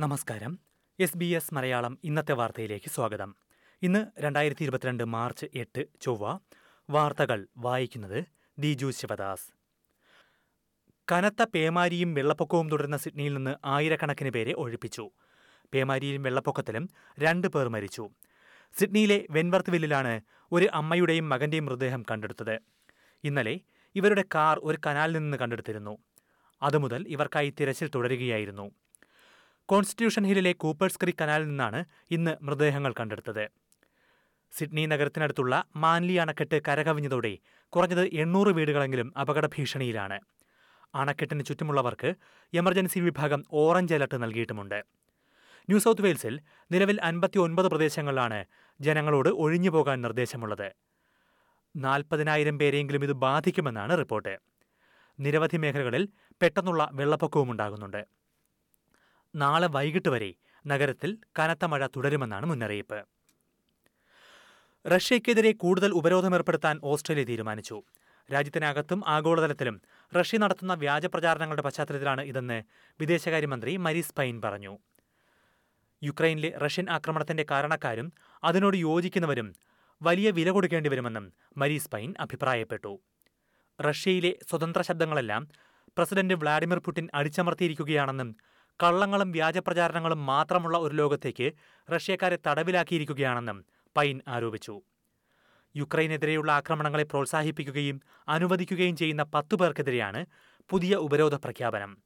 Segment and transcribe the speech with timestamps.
[0.00, 0.58] നമസ്കാരം.
[1.00, 3.34] S B S Malayalam ഇന്നത്തെ വാർത്തയിലേക്ക് സ്വാഗതം.
[3.82, 6.38] ഇന്ന് രണ്ടായിരത്തി ഇരുപത്തിരണ്ട് മാർച്ച് എട്ട് ചൊവ്വ.
[6.90, 8.24] വാർത്തകൾ വായിക്കുന്നത്
[8.58, 9.53] ദിജു ശിവദാസ്.
[11.08, 15.04] കനത്ത പേമാരിയും വെള്ളപ്പൊക്കവും തുടരുന്ന സിഡ്നിയിൽ നിന്ന് ആയിരക്കണക്കിന് പേരെ ഒഴിപ്പിച്ചു.
[15.72, 16.84] പേമാരിയിലും വെള്ളപ്പൊക്കത്തിലും
[17.18, 18.04] രണ്ട് പേർ മരിച്ചു.
[18.74, 20.20] സിഡ്നിയിലെ വെൻവർത്ത് വില്ലിലാണ്
[20.52, 22.58] ഒരു അമ്മയുടെയും മകന്റെയും മൃതദേഹം കണ്ടെടുത്തത്.
[23.24, 23.60] ഇന്നലെ
[23.96, 25.94] ഇവരുടെ കാർ ഒരു കനാലിൽ നിന്ന് കണ്ടെടുത്തിരുന്നു.
[26.62, 28.66] അതുമുതൽ ഇവർക്കായി തിരച്ചിൽ തുടരുകയായിരുന്നു.
[29.68, 33.44] കോൺസ്റ്റിറ്റ്യൂഷൻ ഹില്ലിലെ കൂപ്പേഴ്സ് ക്രീക്ക് കനാലിൽ നിന്നാണ് ഇന്ന് മൃതദേഹങ്ങൾ കണ്ടെടുത്തത്.
[34.52, 37.38] സിഡ്നി നഗരത്തിനടുത്തുള്ള മാൻലി അണക്കെട്ട് കരകവിഞ്ഞതോടെ
[37.72, 40.18] കുറഞ്ഞത് എണ്ണൂറ് വീടുകളെങ്കിലും അപകട ഭീഷണിയിലാണ്.
[40.94, 42.14] അണക്കെട്ടിന് ചുറ്റുമുള്ളവർക്ക്
[42.54, 44.84] എമർജൻസി വിഭാഗം ഓറഞ്ച് അലർട്ട് നൽകിയിട്ടുമുണ്ട്.
[45.68, 48.44] ന്യൂ സൗത്ത് വെയിൽസിൽ നിലവിൽ അൻപത്തി ഒൻപത് പ്രദേശങ്ങളിലാണ്
[48.80, 50.68] ജനങ്ങളോട് ഒഴിഞ്ഞു പോകാൻ നിർദ്ദേശമുള്ളത്.
[51.76, 54.38] നാൽപ്പതിനായിരം പേരെങ്കിലും ഇത് ബാധിക്കുമെന്നാണ് റിപ്പോർട്ട്.
[55.20, 56.08] നിരവധി മേഖലകളിൽ
[56.42, 58.06] പെട്ടെന്നുള്ള വെള്ളപ്പൊക്കവും ഉണ്ടാകുന്നുണ്ട്.
[59.36, 60.34] നാളെ വൈകിട്ട് വരെ
[60.66, 63.04] നഗരത്തിൽ കനത്ത മഴ തുടരുമെന്നാണ് മുന്നറിയിപ്പ്.
[64.86, 67.82] റഷ്യയ്ക്കെതിരെ കൂടുതൽ ഉപരോധമേർപ്പെടുത്താൻ ഓസ്ട്രേലിയ തീരുമാനിച്ചു.
[68.32, 69.82] രാജ്യത്തിനകത്തും ആഗോളതലത്തിലും
[70.16, 72.62] റഷ്യ നടത്തുന്ന വ്യാജ പ്രചാരണങ്ങളുടെ പശ്ചാത്തലത്തിലാണ് ഇതെന്ന്
[73.00, 74.78] വിദേശകാര്യമന്ത്രി മരീസ് പൈൻ പറഞ്ഞു.
[76.02, 78.12] യുക്രൈനിലെ റഷ്യൻ ആക്രമണത്തിന്റെ കാരണക്കാരും
[78.44, 79.54] അതിനോട് യോജിക്കുന്നവരും
[80.02, 83.00] വലിയ വില കൊടുക്കേണ്ടി വരുമെന്നും മരീസ് പൈൻ അഭിപ്രായപ്പെട്ടു.
[83.80, 85.48] റഷ്യയിലെ സ്വതന്ത്ര ശബ്ദങ്ങളെല്ലാം
[85.96, 88.36] പ്രസിഡന്റ് വ്ളാഡിമിർ പുടിൻ അടിച്ചമർത്തിയിരിക്കുകയാണെന്നും
[88.82, 91.52] കള്ളങ്ങളും വ്യാജപ്രചാരണങ്ങളും മാത്രമുള്ള ഒരു ലോകത്തേക്ക്
[91.92, 93.64] റഷ്യക്കാരെ തടവിലാക്കിയിരിക്കുകയാണെന്നും
[93.96, 94.82] പൈൻ ആരോപിച്ചു.
[95.76, 100.26] യുക്രൈനെതിരെയുള്ള ആക്രമണങ്ങളെ പ്രോത്സാഹിപ്പിക്കുകയും അനുവദിക്കുകയും ചെയ്യുന്ന പത്തു പേർക്കെതിരെയാണ്
[100.70, 101.98] പുതിയ ഉപരോധ പ്രഖ്യാപനം.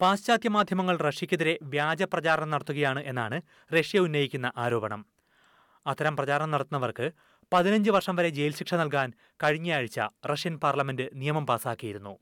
[0.00, 3.42] പാശ്ചാത്യ മാധ്യമങ്ങൾ റഷ്യക്കെതിരെ വ്യാജ പ്രചാരണം നടത്തുകയാണ് എന്നാണ്
[3.76, 5.06] റഷ്യ ഉന്നയിക്കുന്ന ആരോപണം.
[5.86, 7.12] അത്തരം പ്രചാരണം നടത്തുന്നവർക്ക്
[7.52, 12.18] പതിനഞ്ച് വർഷം വരെ ജയിൽ ശിക്ഷ നൽകാൻ കഴിഞ്ഞയാഴ്ച റഷ്യൻ പാർലമെന്റ് നിയമം പാസാക്കിയിരുന്നു.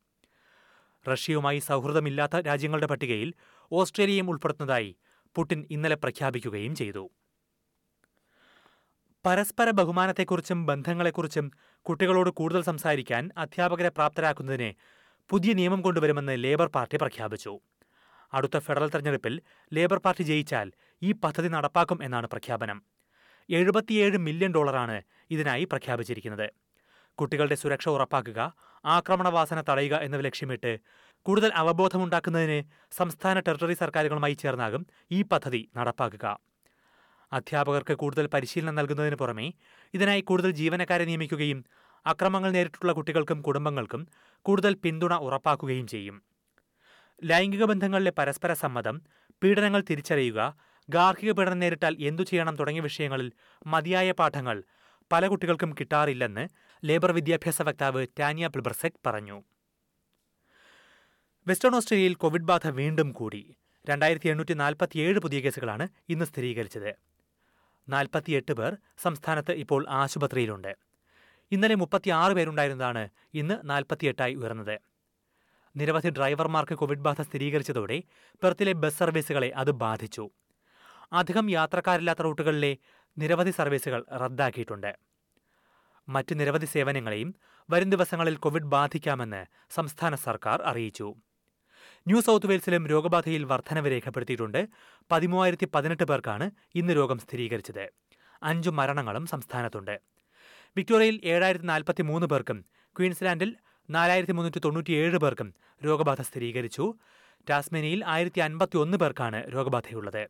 [1.08, 3.34] റഷ്യയുമായി സൗഹൃദമില്ലാത്ത രാജ്യങ്ങളുടെ പട്ടികയിൽ
[3.72, 4.96] ഓസ്ട്രേലിയയും ഉൾപ്പെടുത്തുന്നതായി
[5.36, 7.04] പുടിൻ ഇന്നലെ പ്രഖ്യാപിക്കുകയും ചെയ്തു.
[9.24, 11.46] പരസ്പര ബഹുമാനത്തെക്കുറിച്ചും ബന്ധങ്ങളെക്കുറിച്ചും
[11.86, 14.68] കുട്ടികളോട് കൂടുതൽ സംസാരിക്കാൻ അധ്യാപകരെ പ്രാപ്തരാക്കുന്നതിന്
[15.30, 17.52] പുതിയ നിയമം കൊണ്ടുവരുമെന്ന് ലേബർ പാർട്ടി പ്രഖ്യാപിച്ചു.
[18.32, 19.34] അടുത്ത ഫെഡറൽ തെരഞ്ഞെടുപ്പിൽ
[19.72, 20.68] ലേബർ പാർട്ടി ജയിച്ചാൽ
[21.02, 22.78] ഈ പദ്ധതി നടപ്പാക്കും എന്നാണ് പ്രഖ്യാപനം.
[23.48, 24.96] എഴുപത്തിയേഴ് മില്യൺ ഡോളറാണ്
[25.34, 26.48] ഇതിനായി പ്രഖ്യാപിച്ചിരിക്കുന്നത്.
[27.18, 28.40] കുട്ടികളുടെ സുരക്ഷ ഉറപ്പാക്കുക
[28.84, 30.72] ആക്രമണവാസന തടയുക എന്നിവ ലക്ഷ്യമിട്ട്
[31.26, 32.58] കൂടുതൽ അവബോധമുണ്ടാക്കുന്നതിന്
[32.98, 34.82] സംസ്ഥാന ടെറിട്ടറി സർക്കാരുകളുമായി ചേർന്നാകും
[35.16, 36.26] ഈ പദ്ധതി നടപ്പാക്കുക.
[37.32, 39.52] അധ്യാപകർക്ക് കൂടുതൽ പരിശീലനം നൽകുന്നതിന് പുറമെ
[39.94, 41.64] ഇതിനായി കൂടുതൽ ജീവനക്കാരെ നിയമിക്കുകയും
[42.06, 44.08] അക്രമങ്ങൾ നേരിട്ടുള്ള കുട്ടികൾക്കും കുടുംബങ്ങൾക്കും
[44.42, 46.22] കൂടുതൽ പിന്തുണ ഉറപ്പാക്കുകയും ചെയ്യും.
[47.24, 49.02] ലൈംഗിക ബന്ധങ്ങളിലെ പരസ്പര സമ്മതം
[49.42, 50.56] പീഡനങ്ങൾ തിരിച്ചറിയുക
[50.88, 53.32] ഗാർഹിക പീഡനം നേരിട്ടാൽ എന്തു ചെയ്യണം തുടങ്ങിയ വിഷയങ്ങളിൽ
[53.66, 54.62] മതിയായ പാഠങ്ങൾ
[55.12, 56.48] പല കുട്ടികൾക്കും കിട്ടാറില്ലെന്ന്
[56.84, 59.42] ലേബർ വിദ്യാഭ്യാസ വക്താവ് ടാനിയ പ്ലിബർസെക് പറഞ്ഞു.
[61.46, 63.54] വെസ്റ്റേൺ ഓസ്ട്രേലിയയിൽ കോവിഡ് ബാധ വീണ്ടും കൂടി.
[63.88, 67.07] രണ്ടായിരത്തി എണ്ണൂറ്റി നാൽപ്പത്തിയേഴ് പുതിയ കേസുകളാണ് ഇന്ന് സ്ഥിരീകരിച്ചത്.
[67.88, 70.76] നാൽപ്പത്തിയെട്ട് പേർ സംസ്ഥാനത്ത് ഇപ്പോൾ ആശുപത്രിയിലുണ്ട്.
[71.52, 74.80] ഇന്നലെ മുപ്പത്തിയാറ് പേരുണ്ടായിരുന്നതാണ് ഇന്ന് നാൽപ്പത്തിയെട്ടായി ഉയർന്നത്.
[75.76, 78.02] നിരവധി ഡ്രൈവർമാർക്ക് കോവിഡ് ബാധ സ്ഥിരീകരിച്ചതോടെ
[78.42, 80.30] പെർത്തിലെ ബസ് സർവീസുകളെ അത് ബാധിച്ചു.
[81.12, 82.76] അധികം യാത്രക്കാരില്ലാത്ത റൂട്ടുകളിലെ
[83.18, 84.98] നിരവധി സർവീസുകൾ റദ്ദാക്കിയിട്ടുണ്ട്.
[86.08, 87.34] മറ്റ് നിരവധി സേവനങ്ങളെയും
[87.70, 91.14] വരും ദിവസങ്ങളിൽ കോവിഡ് ബാധിക്കാമെന്ന് സംസ്ഥാന സർക്കാർ അറിയിച്ചു.
[92.08, 94.68] ന്യൂ സൗത്ത് വെയിൽസിലും രോഗബാധയിൽ വർധനവ് രേഖപ്പെടുത്തിയിട്ടുണ്ട്.
[95.10, 97.90] പതിമൂവായിരത്തി പതിനെട്ട് പേർക്കാണ് ഇന്ന് രോഗം സ്ഥിരീകരിച്ചത്.
[98.42, 100.00] അഞ്ച് മരണങ്ങളും സംസ്ഥാനത്തുണ്ട്.
[100.76, 102.64] വിക്ടോറിയയിൽ ഏഴായിരത്തി നാൽപ്പത്തി മൂന്ന് പേർക്കും
[102.96, 103.56] ക്വീൻസ്ലാൻഡിൽ
[103.90, 105.54] നാലായിരത്തി മുന്നൂറ്റി തൊണ്ണൂറ്റിയേഴ് പേർക്കും
[105.84, 106.94] രോഗബാധ സ്ഥിരീകരിച്ചു.
[107.50, 110.22] ടാസ്മേനിയിൽ ആയിരത്തി അൻപത്തി ഒന്ന് പേർക്കാണ് രോഗബാധയുള്ളത്.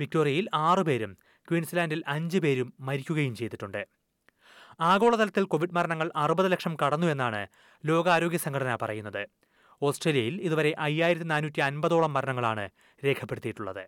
[0.00, 1.16] വിക്ടോറിയയിൽ ആറുപേരും
[1.48, 3.82] ക്വീൻസ്ലാൻഡിൽ അഞ്ച് പേരും മരിക്കുകയും ചെയ്തിട്ടുണ്ട്.
[4.80, 7.46] ആഗോളതലത്തിൽ കോവിഡ് മരണങ്ങൾ അറുപത് ലക്ഷം കടന്നു എന്നാണ്
[7.86, 9.22] ലോകാരോഗ്യ സംഘടന പറയുന്നത്.
[9.82, 12.68] ഓസ്ട്രേലിയയിൽ ഇതുവരെ അയ്യായിരത്തി നാനൂറ്റി അൻപതോളം മരണങ്ങളാണ്
[13.04, 13.84] രേഖപ്പെടുത്തിയിട്ടുള്ളത്.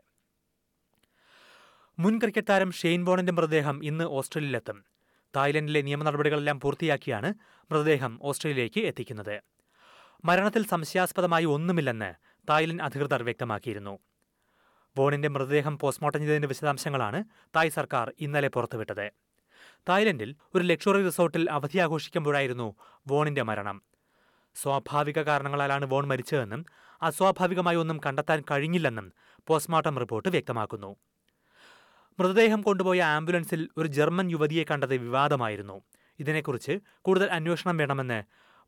[1.99, 4.85] മുൻ ക്രിക്കറ്റ് താരം ഷെയ്ൻ ബോണിന്റെ മൃതദേഹം ഇന്ന് ഓസ്ട്രേലിയയിലെത്തും.
[5.37, 7.35] തായ്ലൻഡിലെ നിയമ നടപടികളെല്ലാം പൂർത്തിയാക്കിയാണ്
[7.71, 9.43] മൃതദേഹം ഓസ്ട്രേലിയയിലേക്ക് എത്തിക്കുന്നത്.
[10.25, 12.15] മരണത്തിൽ സംശയാസ്പദമായി ഒന്നുമില്ലെന്ന്
[12.51, 13.99] തായ്ലൻഡ് അധികൃതർ വ്യക്തമാക്കിയിരുന്നു.
[14.97, 17.25] ബോണിന്റെ മൃതദേഹം പോസ്റ്റ്മോർട്ടം ചെയ്തതിന്റെ വിശദാംശങ്ങളാണ്
[17.57, 19.11] തായ് സർക്കാർ ഇന്നലെ പുറത്തുവിട്ടത്.
[19.89, 22.77] തായ്ലൻഡിൽ ഒരു ലക്ഷറി റിസോർട്ടിൽ അവധി ആഘോഷിക്കുമ്പോഴായിരുന്നു
[23.09, 23.92] വോണിന്റെ മരണം.
[24.55, 26.67] സ്വാഭാവിക കാരണങ്ങളാലാണ് വോൺ മരിച്ചതെന്നും
[27.03, 29.13] അസ്വാഭാവികമായി ഒന്നും കണ്ടെത്താൻ കഴിഞ്ഞില്ലെന്നും
[29.47, 30.97] പോസ്റ്റ്മോർട്ടം റിപ്പോർട്ട് വ്യക്തമാക്കുന്നു.
[32.19, 35.83] മൃതദേഹം കൊണ്ടുപോയ ആംബുലൻസിൽ ഒരു ജർമ്മൻ യുവതിയെ കണ്ടത് വിവാദമായിരുന്നു.
[36.21, 38.23] ഇതിനെക്കുറിച്ച് കൂടുതൽ അന്വേഷണം വേണമെന്ന്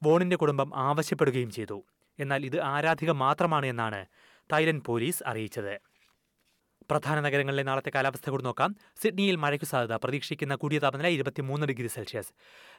[0.04, 1.84] വോണിന്റെ കുടുംബം ആവശ്യപ്പെടുകയും ചെയ്തു.
[2.18, 4.06] എന്നാൽ ഇത് ആരാധിക മാത്രമാണ് എന്നാണ്
[4.52, 5.93] തായ്ലൻഡ് പോലീസ് അറിയിച്ചത്.
[6.90, 8.76] പ്രധാന നഗരങ്ങളിലെ നാളത്തെ കാലാവസ്ഥ കൂടി നോക്കാം.
[9.02, 9.96] സിഡ്നിയിൽ മഴയ്ക്ക് സാധ്യത.
[9.96, 12.32] പ്രതീക്ഷിക്കുന്ന കൂടിയ താപനില ഇരുപത്തിമൂന്ന് ഡിഗ്രി സെൽഷ്യസ്.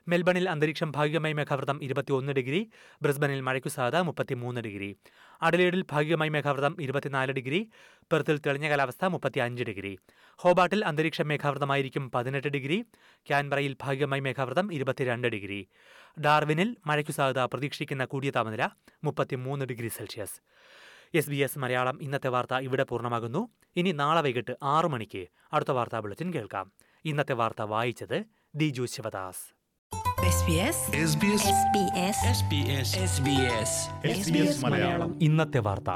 [0.07, 2.69] മെൽബണിൽ അന്തരീക്ഷം ഭാഗികമായി മേഘാവൃതം ഇരുപത്തിയൊന്ന് ഡിഗ്രി.
[3.01, 4.95] ബ്രിസ്ബനിൽ മഴയ്ക്ക് സാധ്യത മുപ്പത്തിമൂന്ന് ഡിഗ്രി.
[5.41, 7.69] അഡലേഡിൽ ഭാഗികമായി മേഘാവൃതം ഇരുപത്തിനാല് ഡിഗ്രി.
[8.11, 9.97] പെർത്തിൽ തെളിഞ്ഞ കാലാവസ്ഥ മുപ്പത്തിയഞ്ച് ഡിഗ്രി.
[10.35, 12.85] ഹോബാട്ടിൽ അന്തരീക്ഷം മേഘാവൃതമായിരിക്കും പതിനെട്ട് ഡിഗ്രി.
[13.27, 15.67] ക്യാൻബറയിൽ ഭാഗികമായി മേഘാവൃതം ഇരുപത്തിരണ്ട് ഡിഗ്രി.
[16.25, 17.45] ഡാർവിനിൽ മഴയ്ക്ക് സാധ്യത.
[17.45, 18.69] പ്രതീക്ഷിക്കുന്ന കൂടിയ താപനില
[19.03, 20.41] മുപ്പത്തിമൂന്ന് degree Celsius.
[21.17, 23.50] S B S Malayalam ഇന്നത്തെ വാർത്ത ഇവിടെ പൂർണമാകുന്നു.
[23.75, 26.71] ഇനി നാളെ വൈകിട്ട് ആറു മണിക്ക് അടുത്ത വാർത്താ ബുള്ളറ്റിൻ കേൾക്കാം.
[27.06, 28.25] ഇന്നത്തെ വാർത്ത വായിച്ചത്
[28.56, 29.56] Diju Sivadas.
[30.35, 30.77] SBS
[31.09, 33.71] SBS SBS SBS SBS
[34.17, 35.23] SBS Malayalam.
[35.23, 35.89] ഇന്നത്തെ വാർത്ത.